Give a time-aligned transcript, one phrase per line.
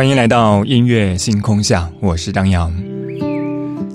[0.00, 2.72] 欢迎来到音乐星空下，我是张扬。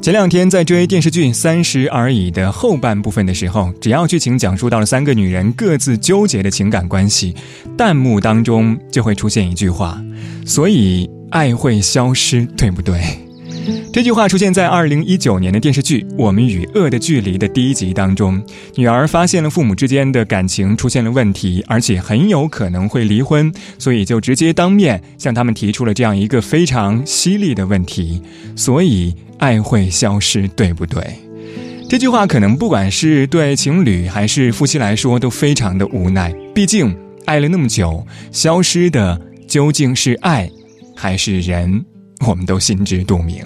[0.03, 7.33] 前两天在追电视剧《三十而已》的后半部分的时候，只要剧情讲述到了三个女人各自纠结的情感关系，
[7.75, 9.99] 弹幕当中就会出现一句话
[10.45, 13.01] ：“所以爱会消失，对不对？”
[13.93, 18.43] 这句话出现在二零一九年的电视剧《我们与恶的距离》的第一集当中。
[18.75, 28.21] 女儿发现了父母之间的感情出现了问题，而且很有可能会离婚，所以就直接当面向他们提出了这样一个非常犀利的问题：
[28.55, 31.01] 所以爱会消失，对不对？
[31.87, 36.93] 这句话可能不管是对情侣还是夫妻来说都非常的无奈，毕竟
[37.25, 40.49] 爱了那么久，消失的究竟是爱，
[40.95, 41.85] 还是人？
[42.27, 43.45] 我们都心知肚明。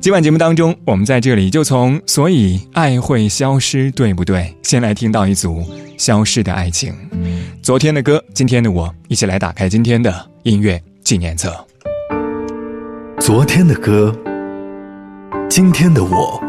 [0.00, 5.64] 今晚节目当中，我们在这里就从“所以爱会消失，对不对？”先来听到一组
[5.96, 6.94] 消失的爱情。
[7.62, 11.52] 昨天的歌，今天的我，一起来打开今天的音乐纪念册。
[13.18, 14.16] 昨天的歌，
[15.50, 16.40] 今天的我，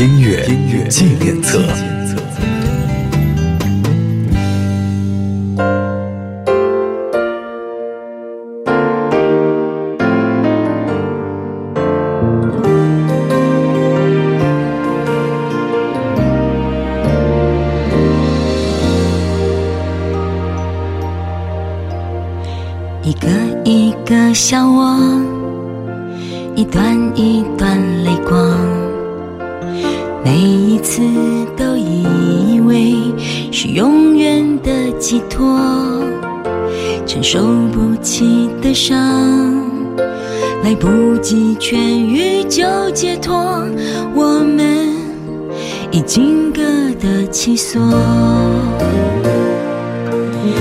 [0.00, 1.62] 音乐音乐纪念册。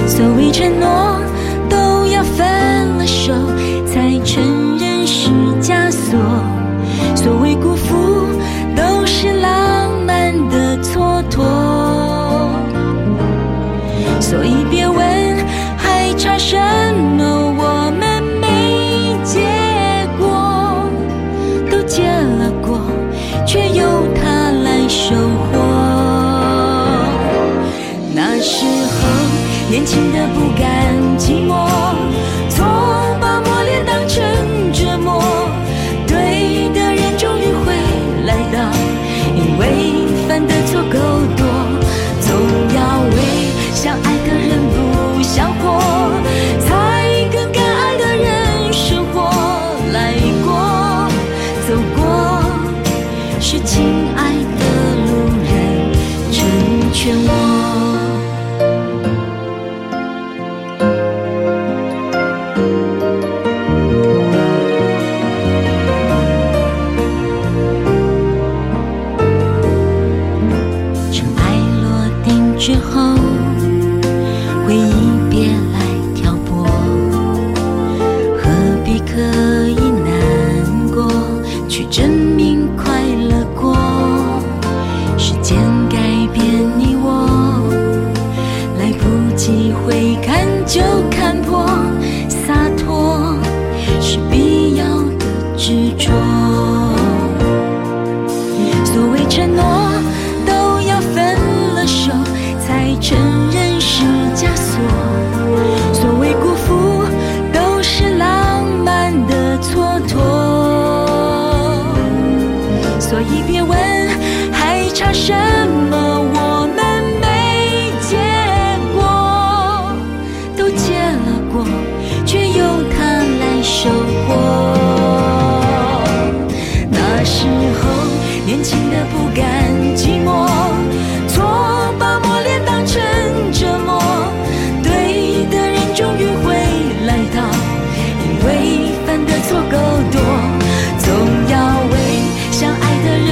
[0.08, 1.20] 所，谓承诺。
[1.70, 2.46] 都要分
[2.98, 3.34] 了手
[3.86, 5.30] 才承认是
[5.62, 6.20] 枷锁，
[7.16, 8.28] 所谓辜负
[8.76, 11.42] 都是浪漫的蹉跎，
[14.20, 14.83] 所以别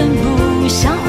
[0.07, 1.00] 不想。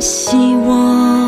[0.00, 0.36] 希
[0.66, 1.27] 望。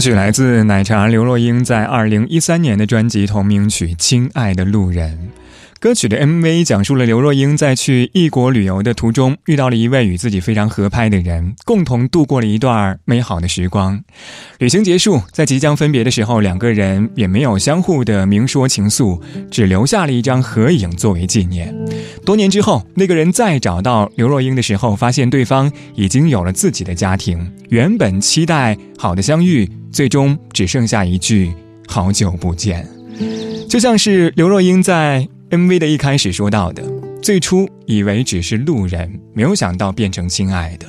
[0.00, 5.12] 曲来自奶茶刘若英在二零一三年的专辑同名曲《亲爱的路人》。
[5.78, 14.02] 歌曲的 MV 讲述了刘若英在去异国旅游的途中，遇到了一位与自己非常合拍的人，共同度过了一段美好的时光。
[14.58, 19.20] 旅行结束，在即将分别的时候，两个人也没有相互的明说情愫，
[19.50, 21.72] 只留下了一张合影作为纪念。
[22.26, 27.50] 多年之后，那个人再找到刘若英的时候，发现对方已经有了自己的家庭。
[27.68, 31.54] 原本期待好的相遇，最终只剩下一句
[31.86, 32.84] “好久不见”。
[33.70, 36.82] 就像是刘若英在 MV 的一开始说到的
[37.22, 40.86] ：“最初以为只是路人，没有想到变成亲爱的；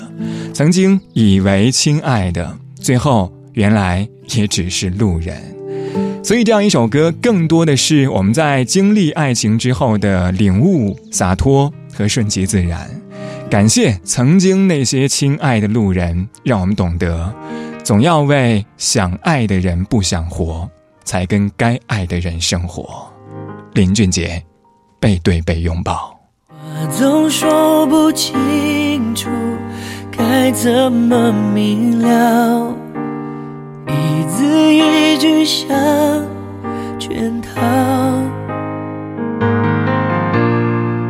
[0.55, 5.39] 曾经以为亲爱的，最后原来也只是路人。”
[6.27, 12.85] 所以，这样一首歌，更多的是我们在经历爱情之后的领悟、洒脱和顺其自然。
[13.49, 17.33] 感谢曾经那些亲爱的路人，让我们懂得，
[17.81, 20.69] 总要为想爱的人不想活，
[21.05, 23.07] 才跟该爱的人生活。
[23.73, 24.43] 林俊杰，
[24.99, 26.19] 背对背拥抱。
[26.49, 29.29] 话总说不清楚，
[30.11, 32.75] 该怎么明了？
[35.47, 35.69] 一字一句像
[36.99, 37.47] 圈套，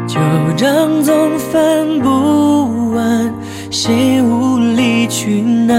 [0.08, 0.20] 旧
[0.56, 3.34] 账总翻不完，
[3.72, 5.74] 谁无理取闹？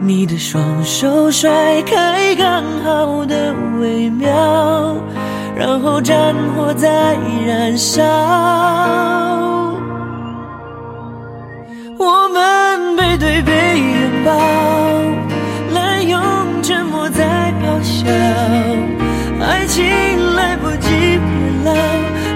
[0.00, 4.96] 你的双手甩开刚好的微妙，
[5.54, 8.02] 然后战火在燃烧。
[12.00, 14.32] 我们背对背拥抱，
[15.74, 16.20] 滥用
[16.62, 17.37] 沉默在
[17.98, 18.06] 咆哮，
[19.44, 19.84] 爱情
[20.34, 21.20] 来不及变
[21.64, 21.72] 老，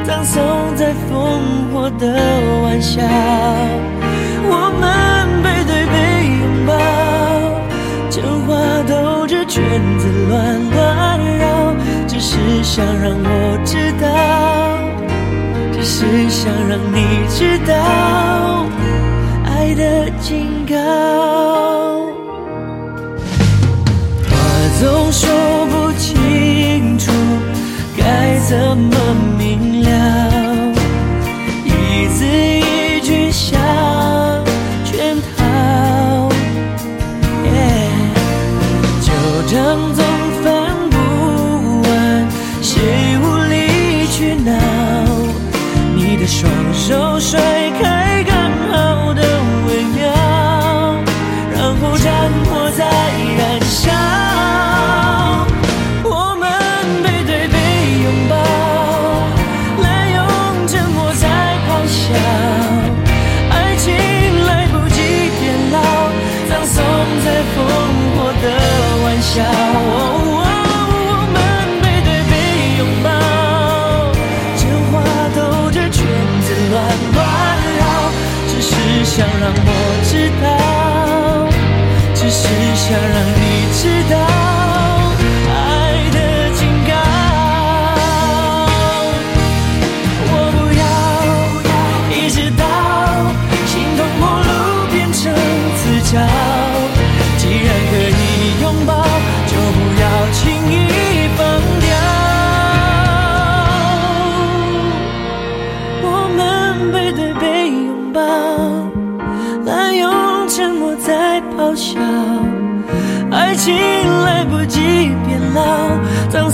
[0.04, 0.42] 葬送
[0.74, 2.06] 在烽火的
[2.62, 3.00] 玩笑。
[4.44, 4.82] 我们
[5.42, 5.94] 背对背
[6.40, 6.70] 拥抱，
[8.10, 8.50] 真话
[8.88, 9.62] 兜着圈
[9.98, 11.44] 子乱乱绕，
[12.08, 14.04] 只是想让我知道，
[15.72, 16.96] 只是想让你
[17.28, 17.72] 知道。
[19.44, 20.74] 爱的警告，
[24.82, 25.30] 总说
[25.66, 27.12] 不清楚，
[27.96, 28.96] 该怎么
[29.38, 29.51] 明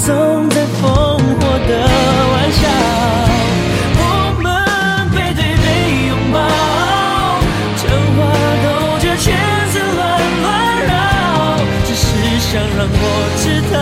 [0.08, 0.86] 葬送在烽
[1.18, 1.20] 火
[1.68, 1.72] 的
[2.32, 2.62] 玩笑。
[4.00, 4.02] 我
[4.40, 4.46] 们
[5.12, 5.68] 背对背
[6.08, 6.36] 拥抱，
[7.76, 7.84] 真
[8.16, 8.18] 话
[8.64, 8.66] 兜
[9.00, 9.26] 着圈
[9.70, 10.00] 子乱
[10.40, 10.46] 乱
[10.86, 10.90] 绕，
[11.84, 12.08] 只是
[12.40, 13.04] 想让我
[13.36, 13.76] 知道，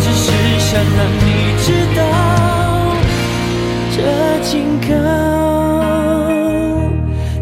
[0.00, 0.24] 只是
[0.58, 1.28] 想想让你
[1.62, 2.02] 知道，
[3.94, 3.96] 这
[4.42, 4.52] 警
[4.88, 4.92] 告，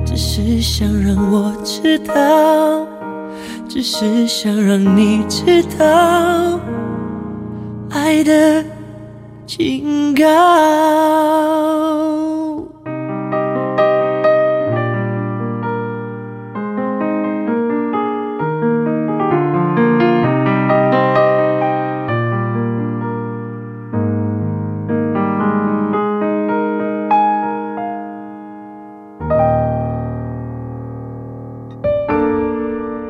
[0.04, 2.12] 只是想让我知道，
[3.70, 6.51] 只是想让你知道，
[8.12, 8.62] 爱的
[9.46, 10.22] 警告。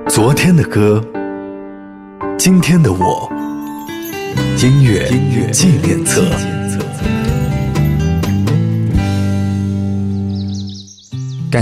[0.07, 1.05] 昨天的歌，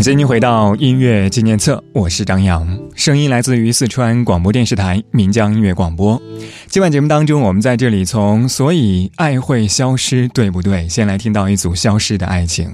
[0.00, 6.18] 感谢您回到音乐纪念册，我是张扬，声音来自于四川广播电视台岷江音乐广播。
[6.68, 10.88] 今晚节目当中，我们在这里从“所以爱会消失”，对不对？
[10.88, 12.70] 先来听到一组消失的爱情。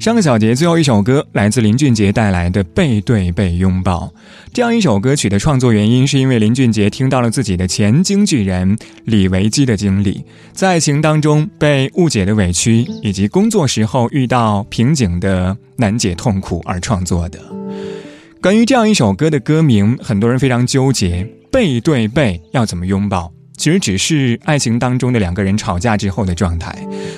[0.00, 4.06] 上个小节最后一首歌来自林俊杰带来的《背对背拥抱》。
[4.52, 17.40] 这样一首歌曲的创作原因，是因为林俊杰听到了自己的前经纪人李维基的经历，在爱情当中被误解的委屈，以及工作时候遇到瓶颈的难解痛苦而创作的。
[18.40, 23.32] 关于这样一首歌的歌名，很多人非常纠结，背对背要怎么拥抱？
[23.58, 26.72] 其实只是爱情当中的两个人吵架之后的状态，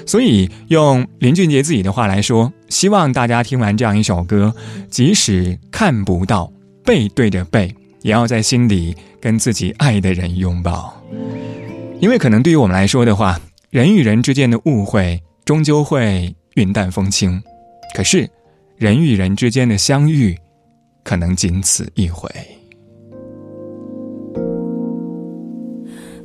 [0.07, 4.53] 所以用林俊杰自己的话来说，希望大家听完这样一首歌，
[4.91, 6.51] 即使看不到，
[6.83, 11.01] 背对着背，也要在心里跟自己爱的人拥抱。
[12.01, 17.41] 因为可能对于我们来说的话，人与人之间的误会终究会云淡风轻，
[17.95, 18.29] 可是
[18.79, 20.35] 人与人之间的相遇，
[21.05, 22.31] 可能仅此一回。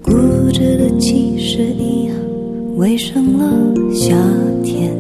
[0.06, 0.12] 固
[0.52, 2.16] 执的七十一样，
[2.78, 4.16] 围上了夏
[4.64, 4.96] 天。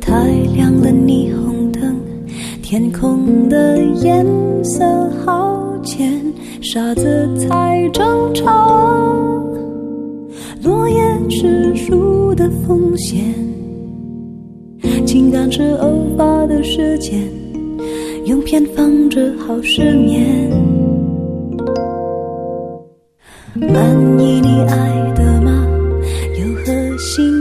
[0.00, 1.96] 太亮了霓虹灯，
[2.60, 4.26] 天空的颜
[4.64, 4.84] 色
[5.24, 6.20] 好浅，
[6.60, 8.68] 傻子才争吵。
[10.64, 13.32] 落叶是树的风险，
[15.06, 17.22] 情感是偶发的事件，
[18.24, 20.50] 用偏方治好失眠。
[23.60, 25.66] 满意你爱的吗？
[26.38, 27.37] 有何新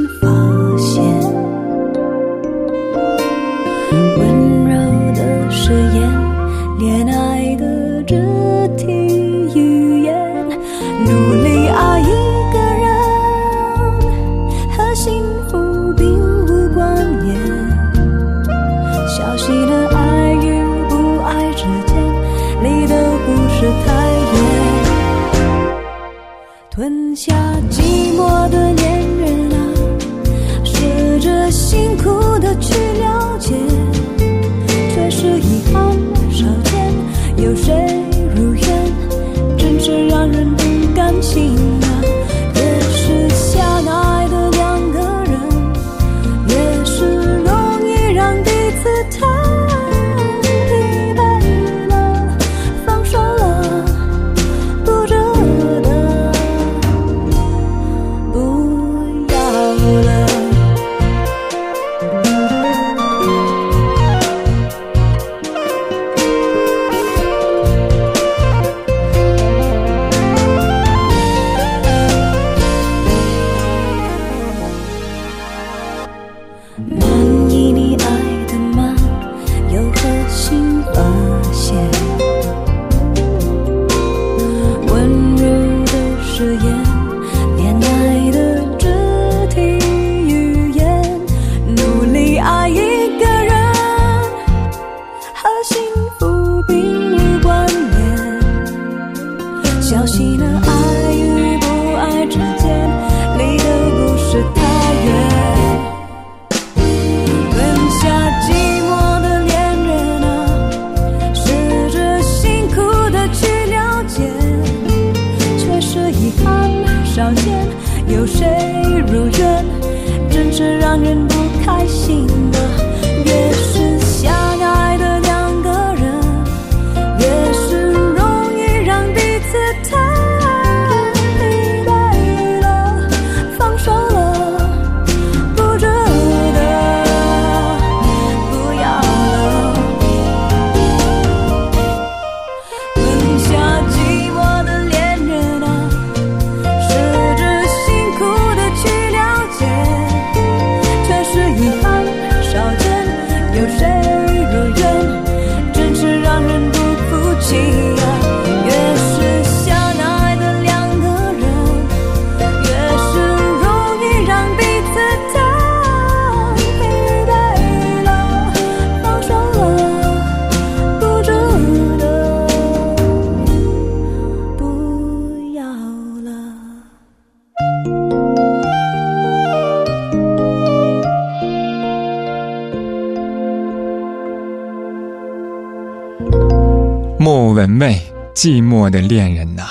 [187.57, 187.99] 闻味，
[188.35, 189.63] 寂寞的恋人呐。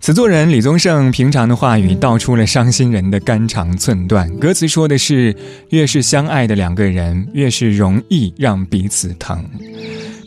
[0.00, 4.26] 词作人李宗盛平常的话语道出了伤心人的肝肠寸断。
[4.38, 5.36] 歌词说的是，
[5.68, 9.44] 越是相爱的两个人，越是容易让彼此疼。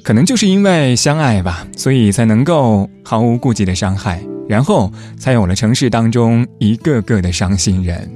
[0.03, 8.07] 可能就是因为相爱吧，所以才能够毫无顾忌的伤害，然后才有了城市当中一个个的伤心人。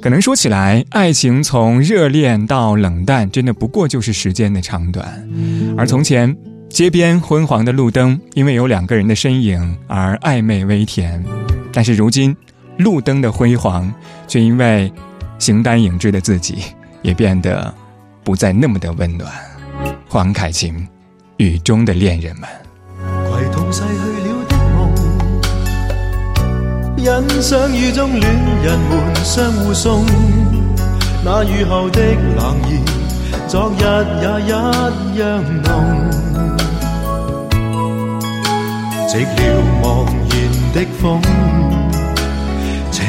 [0.00, 5.28] 可能说起来，爱情从热恋到冷淡，真的不过就是时间的长短。
[5.76, 6.34] 而从前，
[6.70, 11.20] 街边昏黄的路灯，因为有两个人的身影而暧昧微甜；
[11.72, 12.34] 但是如今，
[12.78, 13.92] 路灯的辉煌，
[14.28, 14.90] 却因为
[15.38, 16.62] 形单影只的自己，
[17.02, 17.74] 也变得
[18.22, 19.30] 不再那么的温暖。
[20.08, 20.86] 黄凯芹，
[21.38, 22.48] 雨中的恋人们。
[26.96, 30.06] 欣赏雨中恋人们相互送，
[31.24, 32.00] 那雨后的
[32.36, 32.80] 冷意，
[33.48, 33.82] 昨日
[34.22, 36.29] 也一样浓。
[39.12, 39.42] 寂寥
[39.82, 40.38] 茫然
[40.72, 41.20] 的风，
[42.92, 43.04] 情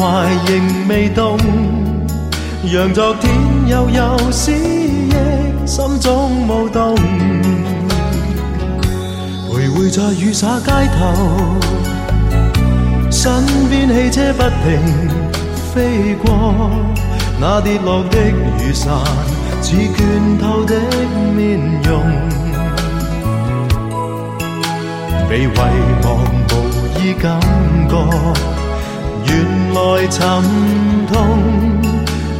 [0.00, 1.38] 怀仍未冻，
[2.72, 3.32] 让昨天
[3.68, 5.12] 悠悠思忆
[5.64, 6.96] 心中舞动，
[9.48, 11.14] 徘徊在雨洒街头。
[13.08, 13.30] 身
[13.70, 15.08] 边汽车不停
[15.72, 16.68] 飞过，
[17.40, 18.18] 那跌落的
[18.58, 18.92] 雨伞
[19.62, 20.74] 似倦透的
[21.36, 22.02] 面容，
[25.34, 25.58] 被遗忘
[26.52, 26.54] 无
[27.00, 27.26] 意感
[27.88, 27.92] 觉，
[29.26, 29.34] 原
[29.74, 30.20] 来沉
[31.08, 31.16] 痛，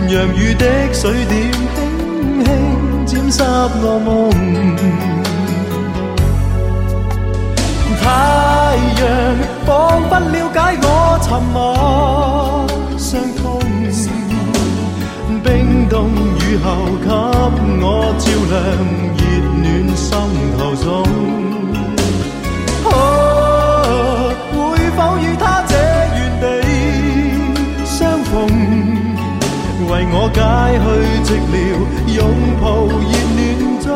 [0.09, 1.35] 让雨的水点
[2.45, 3.43] 轻轻沾湿
[3.83, 4.31] 我梦。
[8.01, 8.05] 太
[9.01, 9.03] 阳
[9.67, 9.69] 仿
[10.09, 10.87] 佛了解我
[11.21, 11.53] 沉默
[12.97, 13.43] 伤痛，
[15.43, 16.67] 冰冻雨后
[17.03, 17.11] 给
[17.85, 17.85] 我
[18.21, 18.55] 照亮
[31.35, 31.55] 寂寥，
[32.15, 32.19] 拥
[32.61, 33.39] 抱热暖
[33.83, 33.87] 中。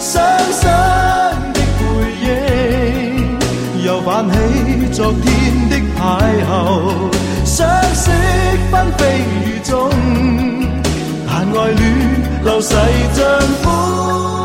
[0.00, 0.10] 伤
[0.50, 0.62] 心
[1.54, 1.80] 的背
[2.24, 2.26] 影，
[3.84, 4.34] 又泛起
[4.92, 5.24] 昨天
[5.70, 6.00] 的邂
[6.50, 6.50] 逅，
[7.44, 7.56] 相
[7.94, 8.10] 识
[8.72, 9.00] 纷飞
[9.44, 9.88] 雨中，
[11.26, 11.80] 但爱恋
[12.42, 12.74] 流逝
[13.14, 13.24] 像
[13.62, 14.37] 风。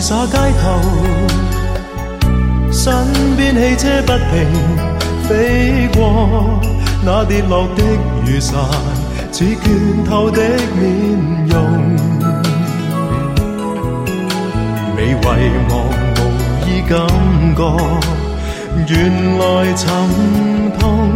[0.00, 0.80] 洒街头，
[2.72, 3.04] 身
[3.36, 4.46] 边汽车不停
[5.28, 6.58] 飞过，
[7.04, 7.82] 那跌落的
[8.26, 8.58] 雨伞
[9.30, 11.96] 似倦透的面容，
[14.96, 15.36] 未遗忘
[15.68, 15.70] 无
[16.66, 16.96] 意感
[17.54, 17.60] 觉，
[18.88, 19.86] 原来沉
[20.78, 21.10] 痛，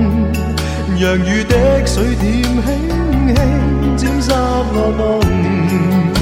[1.01, 6.13] 让雨的水点轻轻沾湿我梦。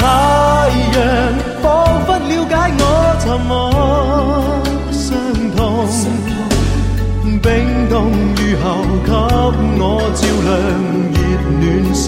[0.00, 0.02] 太
[0.94, 0.98] 阳
[1.62, 1.64] 仿
[2.06, 2.82] 佛了解我
[3.20, 3.50] 沉默。
[4.90, 5.06] 伤
[5.56, 5.58] 痛，
[7.42, 7.48] 冰
[7.88, 7.94] 冻
[8.38, 8.64] 雨后
[9.04, 9.08] 给
[9.78, 9.82] 我
[10.14, 10.48] 照亮
[11.14, 11.18] 热
[11.60, 11.62] 暖
[11.94, 12.04] 心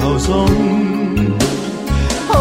[0.00, 0.28] 头中。
[2.28, 2.34] 啊，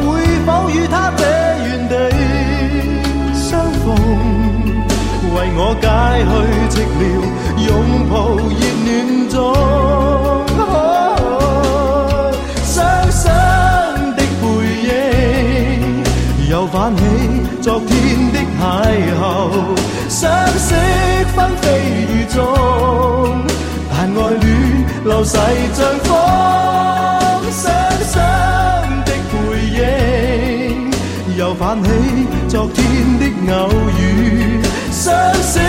[0.00, 0.02] 会
[0.46, 1.20] 否与他这
[1.66, 1.92] 原地
[3.34, 3.50] 相
[3.84, 3.86] 逢，
[5.34, 5.84] 为我解
[6.28, 6.32] 去
[6.72, 7.00] 寂寥，
[7.68, 7.70] 拥
[8.08, 8.90] 抱热暖
[9.28, 9.32] 中。
[17.62, 17.88] 昨天
[18.32, 18.60] 的邂
[19.20, 19.22] 逅，
[20.08, 20.74] 相识
[21.32, 21.64] 纷飞
[22.10, 22.42] 雨中，
[23.88, 24.44] 但爱恋
[25.04, 25.38] 流逝
[25.72, 26.10] 像风，
[27.52, 27.72] 双
[28.10, 28.20] 双
[29.04, 29.32] 的背
[29.78, 30.90] 影，
[31.38, 31.88] 又泛起
[32.48, 32.82] 昨天
[33.20, 33.22] 的
[33.54, 35.60] 偶遇，相识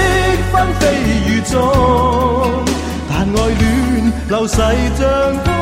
[0.52, 0.82] 纷飞
[1.28, 1.62] 雨中，
[3.08, 3.30] 但爱
[3.60, 4.56] 恋流逝
[4.98, 5.04] 像
[5.46, 5.53] 风。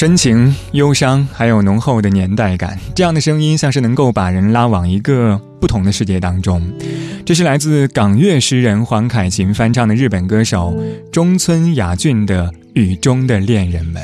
[0.00, 6.72] 深情、忧伤，还有浓厚的年代感，这样的声音像是能够把人拉往一个不同的世界当中。
[7.22, 10.74] 这是来自港乐诗人黄凯芹翻唱的日本歌手
[11.12, 14.02] 中村雅俊的《雨中的恋人们》。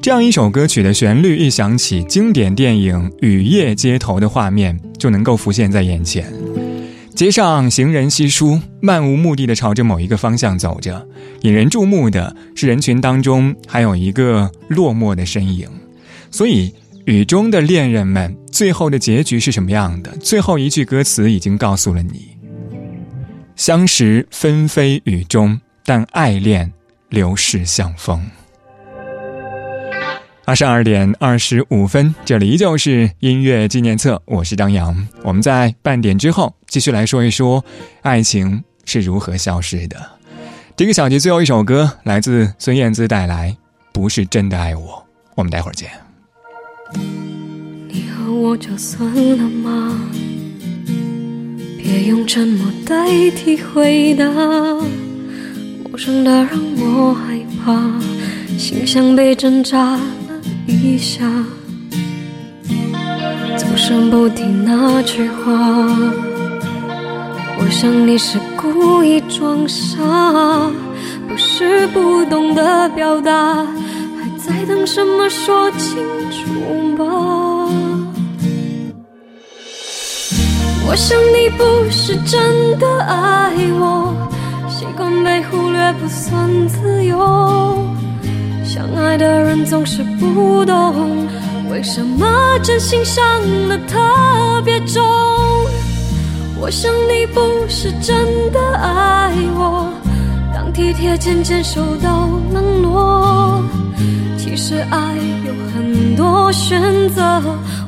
[0.00, 6.32] 这样一首歌曲的旋律一响起，经典电影《雨夜街头》的画面就能够浮现在眼前。
[7.14, 11.06] 街上行人稀疏，漫无目的的朝着某一个方向走着。
[11.42, 15.68] 引人注目的是，人群当中还有一个落寞的身影。
[16.32, 16.74] 所以，
[17.04, 20.10] 雨中的恋人们最后的结局是什么样的？
[20.16, 22.36] 最后一句歌词已经告诉了你：
[23.54, 26.72] 相识纷飞雨中，但爱恋
[27.10, 28.20] 流逝像风。
[30.46, 34.94] 二十二点二十五分，这里依旧是音乐纪念册，我是张扬。
[35.22, 37.64] 我们在半点之后继续来说一说
[38.02, 39.96] 爱情是如何消失的。
[40.76, 43.52] 这个小节最后一首歌来自孙燕姿带来
[43.90, 44.82] 《不是真的爱我》，
[45.34, 45.90] 我们待会儿见。
[47.88, 49.98] 你和我就算了吗？
[51.78, 54.26] 别用沉默代替回答，
[55.84, 57.98] 陌生的让我害怕，
[58.58, 59.98] 心像被针扎。
[60.66, 61.24] 一下，
[63.56, 65.52] 总是不提那句话。
[67.58, 69.98] 我想你是故意装傻，
[71.28, 75.98] 不是不懂得表达，还在等什么说清
[76.30, 77.04] 楚吧。
[80.86, 84.14] 我想你不是真的爱我，
[84.68, 87.93] 习惯被忽略不算自由。
[88.74, 91.28] 相爱的人总是不懂，
[91.70, 92.26] 为什么
[92.60, 93.24] 真心伤
[93.68, 94.00] 得特
[94.64, 95.00] 别重。
[96.58, 99.88] 我想你不是真的爱我，
[100.52, 103.62] 当体贴渐渐受到冷落。
[104.36, 105.14] 其实爱
[105.46, 107.40] 有很多选择，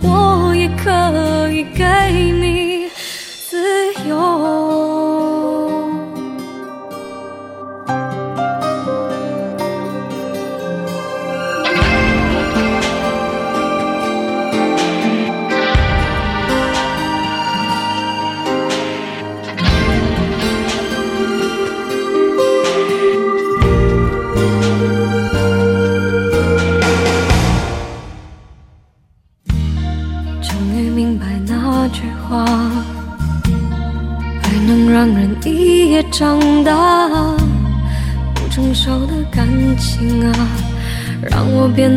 [0.03, 1.85] 我也可以给
[2.31, 2.75] 你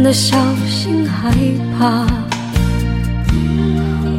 [0.10, 1.32] 我变得小心害
[1.78, 2.08] 怕。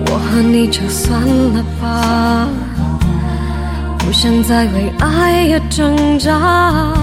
[0.06, 2.46] 我和你就算了吧，
[3.98, 6.94] 不想再为爱而挣扎。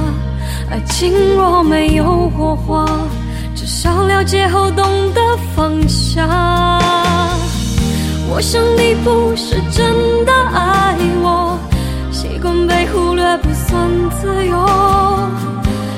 [0.72, 2.86] 爱情若没有火花，
[3.54, 5.22] 至少了解后懂得
[5.54, 6.26] 放下。
[8.30, 11.60] 我想你不是真的爱我。
[12.10, 13.90] 习惯被忽略不算
[14.22, 14.66] 自由，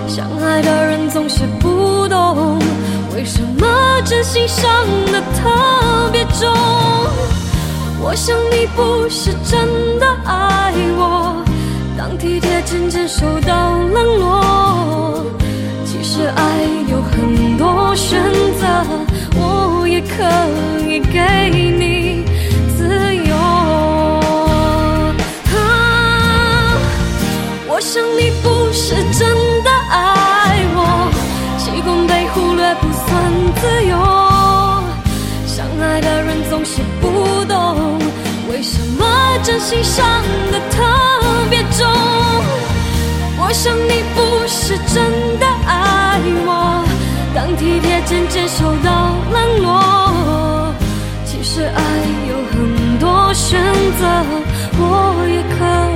[0.07, 2.59] 相爱的人总是不懂，
[3.19, 4.65] 为什么真心伤
[5.11, 6.49] 得特别重。
[7.99, 11.43] 我想你不是真的爱我，
[11.97, 15.25] 当体贴渐渐受到冷落。
[15.83, 18.23] 其实爱有很多选
[18.57, 18.85] 择，
[19.35, 20.23] 我也可
[20.87, 22.23] 以给你
[22.77, 23.35] 自由。
[27.67, 29.58] 我想你不是真
[39.43, 40.05] 真心伤
[40.51, 40.83] 的特
[41.49, 41.87] 别重。
[43.41, 46.83] 我想你不是真的爱我，
[47.33, 50.73] 当体贴渐渐受到冷落。
[51.25, 51.81] 其实爱
[52.29, 53.59] 有很多选
[53.99, 54.03] 择。
[54.81, 55.88] 我也可